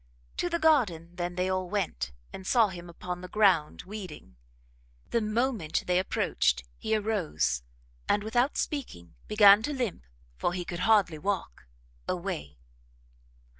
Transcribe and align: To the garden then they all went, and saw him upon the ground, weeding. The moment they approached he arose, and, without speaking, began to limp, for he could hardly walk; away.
To 0.37 0.49
the 0.49 0.57
garden 0.57 1.11
then 1.17 1.35
they 1.35 1.47
all 1.47 1.69
went, 1.69 2.11
and 2.33 2.47
saw 2.47 2.69
him 2.69 2.89
upon 2.89 3.21
the 3.21 3.27
ground, 3.27 3.83
weeding. 3.83 4.35
The 5.11 5.21
moment 5.21 5.83
they 5.85 5.99
approached 5.99 6.63
he 6.79 6.95
arose, 6.95 7.61
and, 8.09 8.23
without 8.23 8.57
speaking, 8.57 9.13
began 9.27 9.61
to 9.61 9.73
limp, 9.73 10.07
for 10.37 10.53
he 10.53 10.65
could 10.65 10.79
hardly 10.89 11.19
walk; 11.19 11.67
away. 12.07 12.57